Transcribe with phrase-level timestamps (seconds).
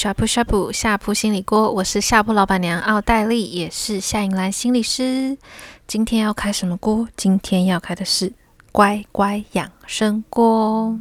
[0.00, 5.36] 呷哺呷哺呷哺心理锅，我是呷哺老板娘奥黛丽，也是夏迎兰心理师。
[5.88, 7.08] 今天要开什么锅？
[7.16, 8.32] 今天要开的是
[8.70, 10.96] 乖乖养生锅。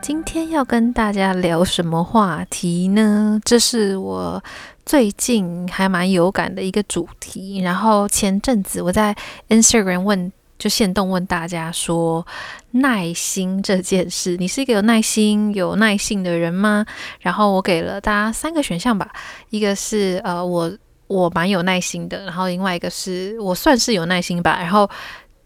[0.00, 3.40] 今天要跟大家聊什么话题呢？
[3.44, 4.40] 这是我
[4.86, 7.58] 最近还蛮有感的一个主题。
[7.58, 9.16] 然后前阵子我在
[9.48, 10.32] Instagram 问。
[10.58, 12.26] 就现动问大家说，
[12.72, 16.84] 耐心这件事，你是一个有耐心、有耐性的人吗？
[17.20, 19.08] 然后我给了大家三个选项吧，
[19.50, 20.70] 一个是呃，我
[21.06, 24.90] 我蛮有耐心的，然后另外一个是我算是有耐心吧，然后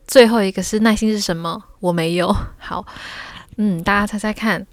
[0.07, 1.63] 最后一个是耐心是什么？
[1.81, 2.35] 我没有。
[2.59, 2.85] 好，
[3.59, 4.67] 嗯，大家猜猜看。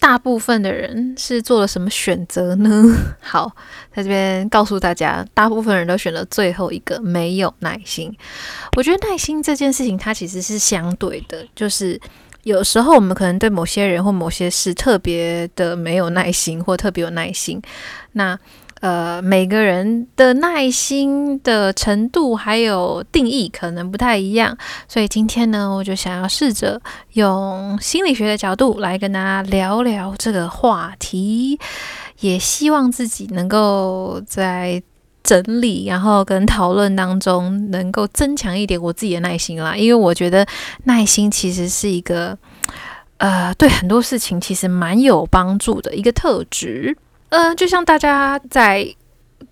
[0.00, 2.82] 大部分的人是做了什么选择呢？
[3.20, 3.54] 好，
[3.94, 8.10] 在这边告诉大家，大部分人都选了最后一个，没有耐心。
[8.76, 12.00] 我觉得耐心这件事情，它其实是相对的，就是
[12.44, 17.60] 有时候我们可能对某些人或某些事特别的没有耐心，或特别有耐心。
[18.12, 18.36] 那
[18.80, 24.56] 呃，每个人的耐心的程度还有定义可能不太一样，
[24.88, 26.80] 所以今天呢，我就想要试着
[27.12, 31.60] 用心理学的角度来跟大家聊聊这个话题，
[32.20, 34.82] 也希望自己能够在
[35.22, 40.46] 整理然后跟讨论当中能够增强一点我自己的耐心啦，因为我觉得
[40.84, 42.38] 耐心其实是一个
[43.18, 46.96] 呃，对很多事情其实蛮有帮助的一个特质。
[47.30, 48.86] 嗯、就像大家在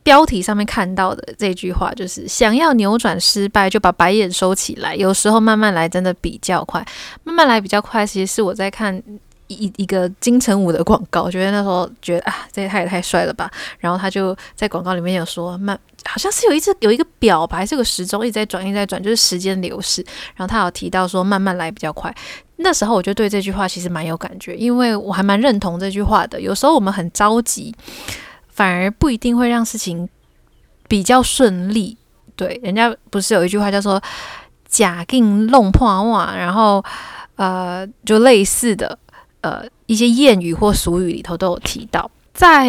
[0.03, 4.95] 标题上面看到的这句话，就是想要扭转失败，就把白眼收起来。
[4.95, 6.85] 有时候慢慢来真的比较快，
[7.25, 8.07] 慢慢来比较快。
[8.07, 9.03] 其实是我在看
[9.49, 13.51] 一一个金城武的广告，觉得那时候觉得啊，这也太太帅了吧。
[13.79, 20.05] 然后他就在广告里面有说慢，好像是有一次有一个表吧，这个时钟一直在转，一直在转，就是时间流逝。
[20.37, 22.15] 然后他有提到说慢慢来比较快。
[22.57, 26.41] 那时候我就对这句话其实蛮有感觉，因为我还蛮认同这句话的。
[26.41, 27.75] 有时候我们很着急，
[28.49, 30.09] 反而不一定会让事情
[30.89, 31.97] 比较顺利。
[32.35, 34.01] 对，人家不是有一句话叫做
[34.69, 36.85] “假定弄破瓦”，然后
[37.37, 38.99] 呃，就类似的
[39.41, 42.69] 呃一些谚语或俗语里头都有提到，在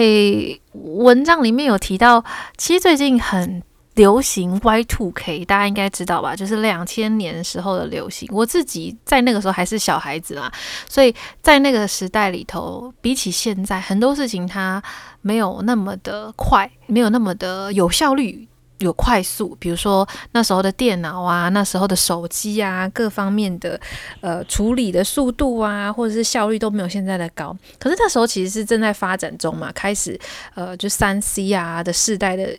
[0.74, 2.24] 文章里面有提到，
[2.58, 3.62] 其实最近很。
[3.96, 6.34] 流行 Y Two K，大家应该知道吧？
[6.34, 8.30] 就是两千年时候的流行。
[8.32, 10.50] 我自己在那个时候还是小孩子啦，
[10.88, 14.82] 所以在那个时代里头，比起现在很多事情它
[15.22, 18.48] 没有那么的快，没有那么的有效率、
[18.80, 19.56] 有快速。
[19.60, 23.80] 比如说那时候的电脑啊，那时候的手机啊，各方面的
[24.22, 27.56] 呃处理的速度啊，或者是效率都没有现在的高。
[27.80, 30.20] 可是那时候其实是正在发展中嘛，开始
[30.56, 32.58] 呃就三 C 啊的世代的。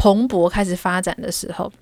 [0.00, 1.72] 蓬勃开始发展的时候，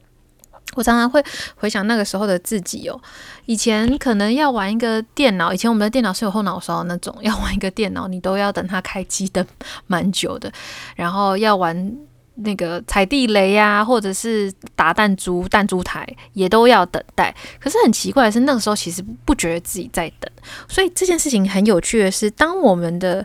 [0.74, 1.22] 我常常会
[1.54, 2.98] 回想那个时候的自己哦。
[3.44, 9.46] 以前可能要玩一个电脑，以前我们的电脑是有后脑勺的那种，要玩一个电脑，你都要等它开机等
[9.86, 10.50] 蛮久的。
[10.94, 11.94] 然后要玩
[12.36, 17.34] 那个踩地雷呀、啊，或者是打弹珠、弹珠台，也都要等待。
[17.60, 20.30] 可是很奇怪的是，那个时候其实不觉得自己在等。
[20.68, 23.24] 所以这件事情很有趣的是，当我们的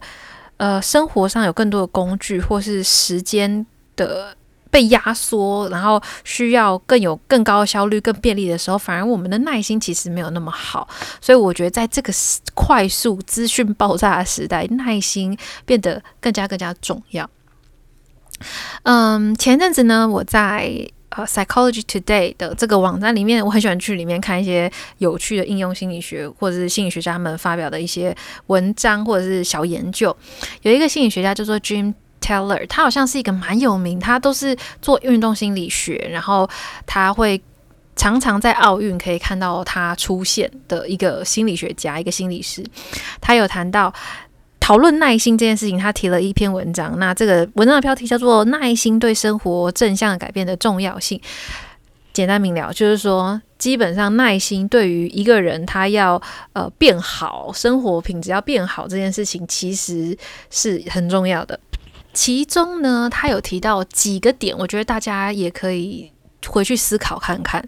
[0.57, 4.35] 呃生活上有更多的工具，或是时间的。
[4.71, 10.87] 被压缩，然后需要更有更高的效率、更便利的时候，反而我们的耐心其实没有那么好。
[11.19, 12.13] 所以我觉得，在这个
[12.53, 17.29] 快速资讯爆炸的时代，耐心变得更加更加重要。
[18.83, 20.71] 嗯，前阵子呢，我在
[21.09, 28.15] 呃 Psychology Today 的这个网站里面，我很喜欢去里面看一些有趣的应用心理学或者是心理学家们发表的一些
[28.47, 30.15] 文章或者是小研究。
[30.61, 31.93] 有一个心理学家叫做 Jim。
[32.23, 36.47] Teller，他好像是一个蛮有名，他都是做运动心理学，然后
[36.85, 37.41] 他会
[37.95, 42.63] 常常在奥运可以看到他出现的一个心理学家，一个心理师。
[43.19, 43.91] 他有谈到
[44.71, 46.97] 讨论耐心这件事情，他提了一篇文章。
[46.97, 51.19] 那这个文章的标题叫做《耐心对生活正向改变的重要性》。
[52.13, 56.21] 简单明了，就是说，基本上耐心对于一个人他要
[56.53, 60.17] 呃变好，生活品质要变好这件事情，其实
[60.49, 61.59] 是很重要的。
[62.13, 66.09] 其中呢，他有提到几个点，我觉得大家也可以
[66.47, 67.61] 回去思考看看。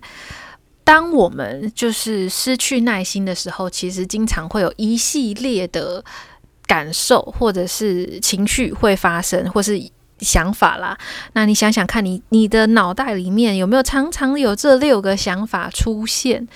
[0.85, 6.03] 当我们就是失去耐心的时候，其实经常会有一系列的
[6.65, 9.81] 感受或者是情绪会发生，或是
[10.19, 10.97] 想法啦。
[11.33, 16.47] 那你想想看你，你的脑袋里面有没有常常有这六个想法出现？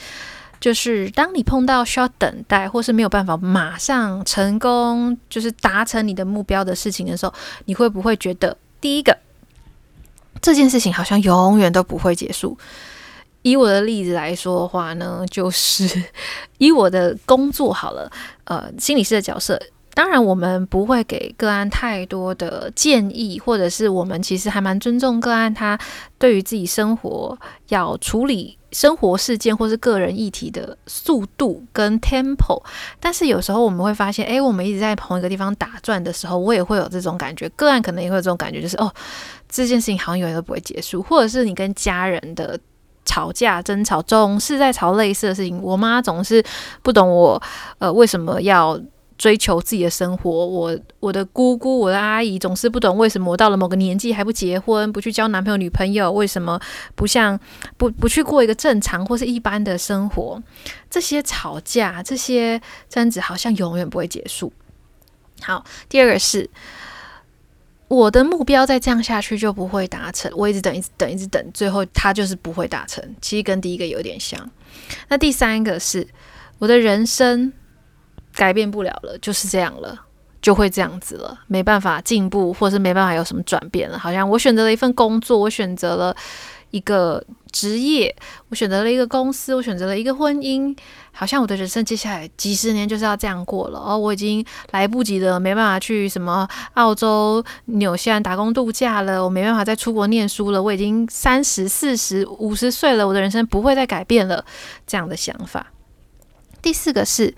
[0.60, 7.34] 就是当你碰到需要等待，或是没有办法马上成功，就是达成你的目标的事情的时候，
[7.66, 9.16] 你会不会觉得，第一个，
[10.42, 12.58] 这件事情好像永远都不会结束？
[13.44, 16.04] 以我的例子来说的话呢，就是
[16.58, 18.12] 以我的工作好了，
[18.46, 19.62] 呃，心理师的角色。
[19.98, 25.76] 当然，我们不会给个案太多的建议，或者是我们其实还蛮尊重个案他
[26.20, 27.36] 对于自己生活
[27.70, 32.62] 要处理生活事件或是个人议题的速度跟 tempo。
[33.00, 38.94] 但是有时候我们会发现，诶，我们一直在同一个地方打转的时候，我也会有这种感觉，个案可能也会有这种感觉，就是哦，
[39.50, 42.60] 这件事情好像永远都不会结束，或者是你跟家人的
[43.04, 45.60] 吵架争吵总是在吵类似的事情。
[45.60, 46.46] 我妈总是
[46.84, 47.42] 不懂我，
[47.80, 48.80] 呃，为什么要。
[49.18, 56.60] 追求自己的生活，我我的姑姑、我的阿姨总是不懂为什么我到了某个年纪还不结婚，不去交男朋友女朋友，为什么
[56.94, 57.40] 不像
[57.78, 60.42] 不不去过一个正常或是一般的生活？
[60.90, 64.54] 这些吵架、这些争执好像永远不会结束。
[65.42, 66.48] 好，第二个是
[67.88, 73.04] 我的目标再这样下去就不会达成，我一直等，一直等，一直等，最后它就是不会达成。
[73.20, 74.52] 其实跟第一个有点像。
[75.10, 76.08] 那第三个是
[76.60, 77.52] 我的人生。
[78.38, 80.00] 改变不了了，就是这样了，
[80.42, 83.98] 就会这样子了，没办法进步，或是没办法有什么转变了。
[83.98, 86.16] 好像我选择了一份工作，我选择了
[86.70, 88.16] 一个职业，
[88.50, 90.78] 我选择了一个公司，我选择了一个婚姻，
[91.12, 93.80] 好像我的人生接下来几十年就是要这样过了。
[93.80, 104.46] 哦，我已经来不及了，没办法去什么澳洲、纽西兰打工度假了，我没办法再出国念书了，我已经三十四十五十岁了，我的人生不会再改变了，
[104.86, 105.72] 这样的想法。
[106.62, 107.34] 第四个是。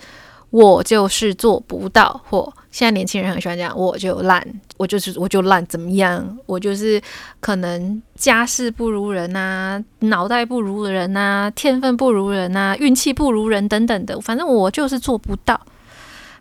[0.51, 4.44] 我就是做不到，或现在年轻人很喜欢讲，我就烂，
[4.78, 6.38] 我就是我就烂，怎么样？
[6.48, 7.00] 我就是
[7.40, 15.60] 可能家世不如人呐，脑袋不如人呐，天分不如人呐，运气不如人等等的，反正我就是做不到。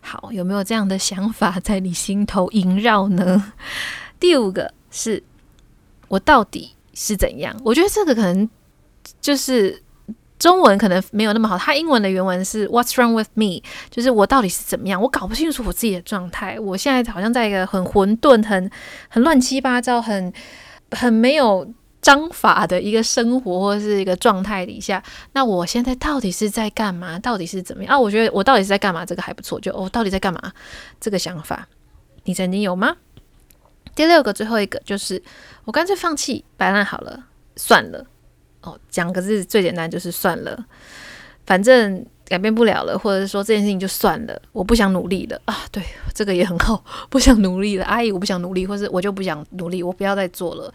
[0.01, 3.53] 好，有没有这样的想法在你心头萦绕呢？
[4.19, 5.21] 第五个是，
[6.07, 7.55] 我到底是怎样？
[7.63, 8.49] 我觉得这个可能
[9.21, 9.83] 就是。
[10.39, 14.99] 中文可能没有那么好，它英文的原文是 "What's wrong with me？" 就是我到底是怎么样？
[15.01, 16.57] 我搞不清楚我自己的状态。
[16.57, 18.71] 我现在好像在一个很混沌、很
[19.09, 20.31] 很乱七八糟、很
[20.91, 21.69] 很没有
[22.01, 25.03] 章法的一个生活或者是一个状态底下。
[25.33, 27.19] 那我现在到底是在干嘛？
[27.19, 27.93] 到底是怎么样？
[27.93, 29.05] 啊，我觉得我到底是在干嘛？
[29.05, 29.59] 这个还不错。
[29.59, 30.39] 就我、到底在干嘛？
[31.01, 31.67] 这个想法，
[32.23, 32.95] 你曾经有吗？
[33.93, 35.21] 第六个，最后一个就是
[35.65, 37.25] 我干脆放弃，摆烂好了，
[37.57, 38.05] 算了。
[38.61, 40.65] 哦，讲个字最简单就是算了，
[41.45, 45.57] 反正改变不了了，或者是说这件事情就算了，我不想努力了啊。
[45.71, 45.81] 对，
[46.13, 47.85] 这个也很好， 不想努力了。
[47.85, 50.73] 阿姨，我不想努力，或是我就不想努力，我不要再做了。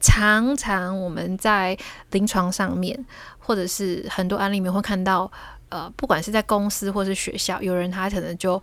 [0.00, 1.76] 常常我们在
[2.10, 3.02] 临床上面，
[3.38, 5.30] 或者是很多案例里面会看到，
[5.70, 8.62] 呃，不管是在公司或是学校，有人他可能就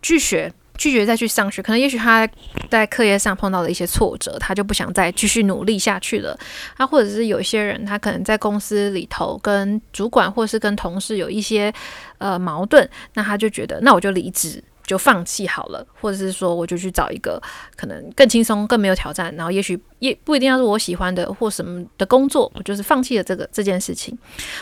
[0.00, 0.50] 拒绝。
[0.80, 2.26] 拒绝再去上学，可能也许他
[2.70, 6.34] 在课业上碰到了一些挫折，他就不想再继续努力下去了。
[6.74, 11.70] 他或者是有些人，他可能在公司里头跟主管或是跟同事有一些
[12.16, 17.38] 呃矛盾，那他就觉得，那我就离职，就放弃好了，或者是说我就去找一个
[17.76, 24.16] 可能更轻松、更没有挑战，然后也许也不一定要是我喜欢的或什么的工作，我就是放弃了这个这件事情。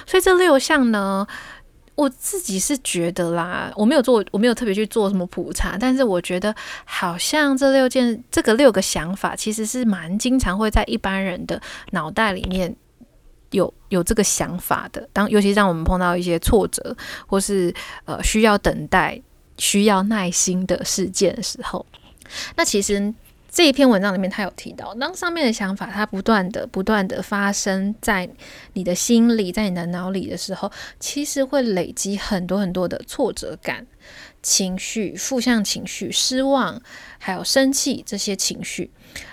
[0.05, 1.25] 所以这六项呢，
[1.99, 12.73] 我自己是觉得啦，我没有做，我没有特别去做什么普查，但是我觉得好像这六件，这个六个想法，其实是蛮经常会在一般人的脑袋里面
[13.51, 15.09] 有有这个想法的。
[15.13, 17.75] 当尤其让我们碰到一些挫折，或是
[18.05, 19.21] 呃需要等待、
[19.57, 21.85] 需要耐心的事件的时候，
[22.55, 23.13] 那其实。
[23.59, 28.31] 这一篇文章里面，他有提到，当上面的想法它不断的、不断的发生在
[28.75, 33.85] 你的心里、在你的脑里的时候，其实会累积很多很多的挫折感、
[34.45, 36.81] 情绪、负向情绪、失望，
[37.19, 38.93] 还有生气这些情绪。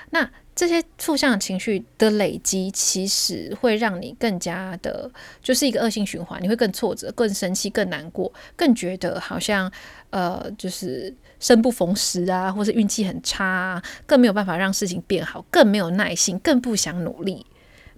[0.10, 5.12] 那这些负向情绪的累积，其实会让你更加的，
[5.44, 6.42] 就是一个恶性循环。
[6.42, 9.72] 你会更挫折、更生气、更难过、更觉得好像
[10.10, 11.14] 呃，就是。
[11.38, 17.46] 生不逢时啊，或是运气很差啊，更没有办法让事情变好，更没有耐心，更不想努力，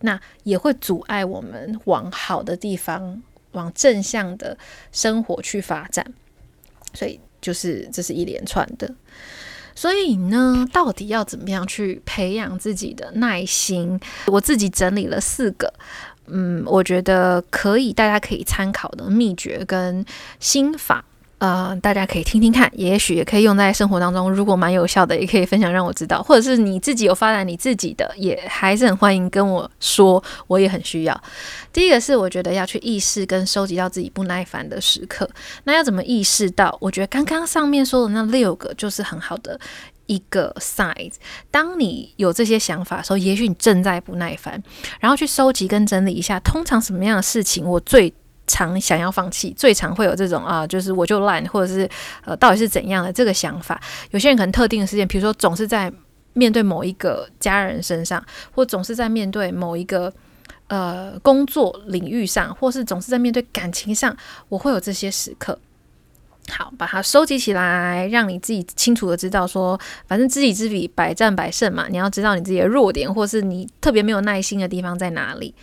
[0.02, 3.22] 那也会阻碍我们往好的地方、
[3.52, 4.58] 往正向的
[4.92, 6.14] 生活去发展。
[6.94, 8.92] 所以，就是这是一连串的。
[9.78, 14.00] 所以呢，到底要怎么样去培养自己的耐心？
[14.26, 15.72] 我自己整理了四个，
[16.26, 20.04] 嗯，我觉得可以，大家可以参考的秘诀跟
[20.40, 21.06] 心法。
[21.40, 24.32] 呃，大家可以听听看，也许也可以用在生活当中。
[24.32, 31.24] 如果蛮有效的，也可以分享让我知道，或者是你自己有发展你自己的，也还是很欢迎跟我说，我也很需要。
[31.72, 35.30] 第一个是我觉得要去意识跟收集到自己不耐烦的时刻。
[35.66, 36.76] 那要怎么意识到？
[36.82, 39.60] 我觉得刚刚上面说的那六个就是很好的
[40.08, 41.14] 一个 size。
[41.52, 44.60] 当你有这些想法的时候，也许你正在不耐烦，
[45.00, 48.12] 然后去收集跟整理一下，通常什么样的事情我最
[48.48, 51.88] 常想要放弃，最常会有这种啊，就是我就烂，或者是
[52.26, 53.80] 呃，到底是怎样的这个想法？
[54.12, 55.92] 有些人可能特定的事件，比如说总是在
[56.34, 60.12] 面对某一个家人身上，或总是在面对某一个
[60.68, 64.16] 呃工作领域上，或是总是在面对感情上，
[64.50, 65.60] 我会有这些时刻。
[66.50, 69.78] 好，把它收集起来，让你自己清楚的知道说，
[70.08, 71.88] 反正知己知彼，百战百胜嘛。
[71.90, 75.54] 你要知道你自己的弱点，或是你特别没有耐心的地方在哪里。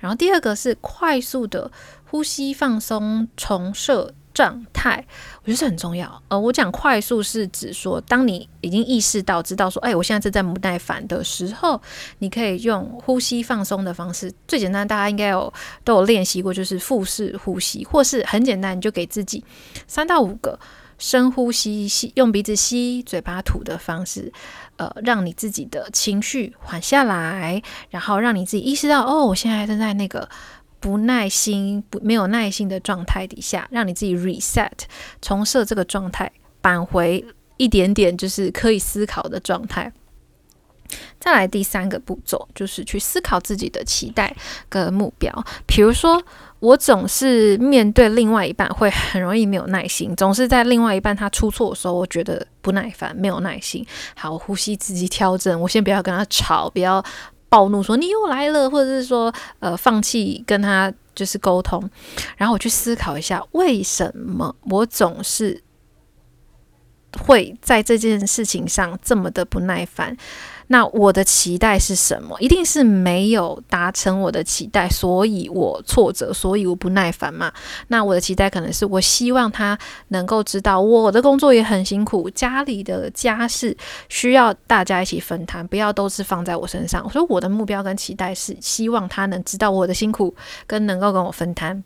[0.00, 1.70] 然后第二个是快速的
[2.10, 5.04] 呼吸放松，重设状态，
[5.42, 6.22] 我觉得这很重要。
[6.28, 11.80] 呃，我讲快速是指说，当你已经意识到、知道说，哎，我现在正在不耐烦的时候，
[12.18, 14.32] 你可以用呼吸放松的方式。
[14.48, 15.52] 最简单，大家应该有
[15.84, 19.44] 都有练习过，就是腹式呼吸，或是很简单，你就给自己
[19.86, 20.58] 三到五个
[21.00, 24.32] 深呼吸，吸用鼻子吸，嘴巴吐的方式，
[24.76, 30.28] 呃，让你自己的情绪缓下来，然后让你自己意识到，哦，我现在正在那个。
[30.82, 34.70] 不耐心、不没有耐心的状态底下，让你自己 reset
[35.20, 37.22] 重设这个状态，返回
[37.58, 39.92] 一点点就是可以思考的状态。
[41.18, 44.34] 再来第三个步骤，就是去思考自己的期待
[44.70, 45.30] 跟目标。
[45.66, 46.24] 比如说，
[46.60, 53.84] 我总是面对另外一半会很容易没有耐心，总是在另外一半他出错的时候，我觉得不耐烦、没有耐心。
[54.14, 57.04] 好，呼吸，自己调整，我先不要跟他吵，不要。
[57.52, 61.82] 暴怒说你又来了，或者是说呃放弃跟他就是沟通，
[62.36, 65.60] 然后我去思考一下，为什么我总是
[67.18, 70.16] 会在这件事情上这么的不耐烦？
[70.68, 72.40] 那我的期待是什么？
[72.40, 77.52] 一定是没有达成我的期待，所以我挫折，所以我不耐烦嘛。
[77.88, 79.76] 那我的期待可能是我希望他
[80.08, 83.76] 能够知道我的工作也很辛苦，家里的家事
[84.08, 87.10] 需要大家一起分摊，不要都是放在我身上。
[87.10, 90.32] 所以我的目标跟期待是希望他能知道我的辛苦，
[90.68, 91.82] 跟能够跟我分摊。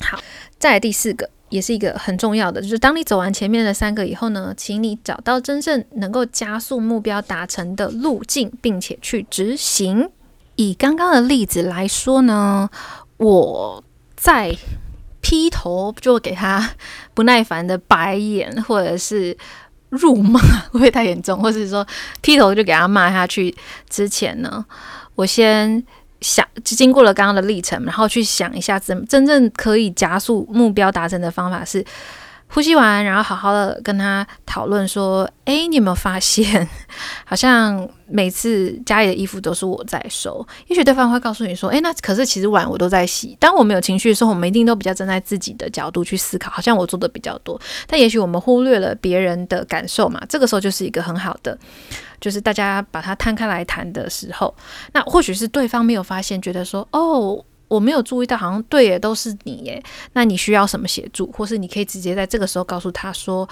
[0.00, 0.18] 好，
[0.58, 1.30] 再来第四个。
[1.54, 10.10] 也是一个很重要的，就是当你走完前面的三个以后呢，请你找到真正能够加速目标达成的路径，并且去执行。
[10.56, 12.68] 以刚刚的例子来说呢，
[13.18, 13.84] 我
[14.16, 14.52] 在
[15.20, 16.72] 劈头就给他
[17.14, 19.36] 不耐烦的白眼，或者是
[19.90, 21.40] 辱骂，会不会太严重？
[21.40, 21.86] 或者是说
[22.20, 23.54] 劈头就给他骂下去
[23.88, 24.66] 之前呢，
[25.14, 25.84] 我先。
[26.24, 31.84] 想，经过了刚刚的历程，然后去想一下，怎真正可以加速目标达成的方法是，
[32.54, 36.68] 呼吸完，然后好好的跟他讨论说，诶，你有没有发现，
[37.24, 40.46] 好像每次家里的衣服都是我在收？
[40.68, 43.36] 也许对方会告诉你说，诶，那可是其实碗我都在洗。
[43.40, 50.22] 当我们有情绪的时候，我们一定都比较站在自己的角度去思考，好像我做的比较多，但也许我们忽略了别人的感受嘛。
[50.28, 51.58] 这个时候就是一个很好的。
[52.20, 54.54] 就是大家把它摊开来谈的时候，
[54.92, 59.82] 那或许是对方没有发现，觉得说哦，我没有注意到，好像对耶，都是你耶。
[60.12, 63.48] 那你需要什么协助，或是你可以直接在这个时候告诉他说，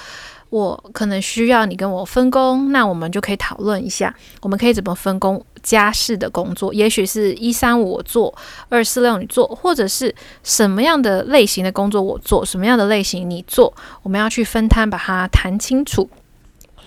[0.50, 6.72] 我可能需要你跟我分工，那我们就可以讨论一下，我们可以怎么分工家事的工作。
[6.74, 8.34] 也许是一三五我做，
[8.68, 16.08] 二四六你做，或者是什么样的类型的工作我做，什么样的类型你做，我们要去分摊，把它谈清楚。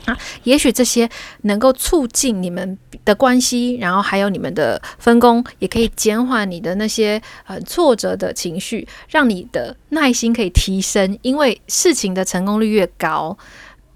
[0.05, 1.09] 啊，也许这些
[1.41, 13.38] 能够促进你们的关系，然后还有你们的分工，也可以减缓你的那些呃挫折的情绪，让你的耐心可以提升，因为事情的成功率越高。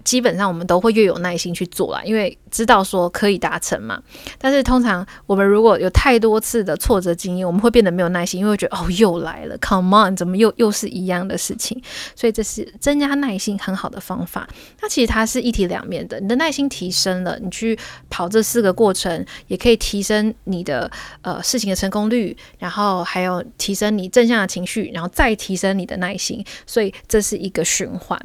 [0.04, 4.02] 基本上我们都会越有耐心去做啦，因为知道说可以达成嘛。
[4.38, 11.82] 但是通常我们如果有太多次的挫折经验，我们会变得没有耐心，因为觉得哦又来了，Come on，怎么又又是一样的事情？
[12.14, 14.48] 所以这是增加耐心很好的方法。
[14.80, 17.78] 那其实它是一体两面的，你的耐心提升了，你去
[18.08, 20.90] 跑这四个过程，也可以提升你的
[21.22, 26.44] 呃事情的成功率，然后还有提升你正向的情绪，然后再提升你的耐心。
[26.66, 28.18] 所以这是一个循环。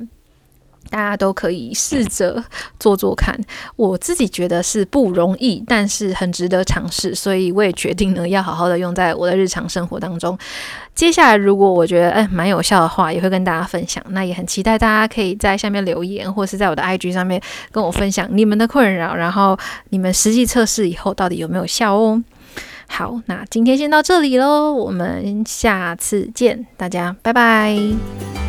[0.90, 2.44] 大家都可以试着
[2.80, 3.38] 做做看，
[3.76, 10.38] 我自己觉得是不容易，但是很值得尝试，所以我也决定呢，要好好的用在我的日常生活当中。
[10.94, 14.04] 接下来，如果我觉得诶蛮有效的话，也会跟大家分享。
[14.10, 19.58] 那也很期待大家可以在下面留言，或是在我的 IG 上面跟我分享你们的困扰，然后
[19.90, 22.24] 你们实际测试以后到底有没有效哦。
[22.88, 28.45] 好，那今天先到这里喽，我们下次见，大家拜拜。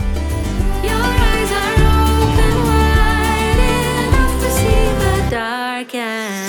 [5.89, 6.46] again.